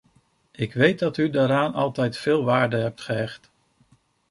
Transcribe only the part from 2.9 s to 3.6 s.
gehecht.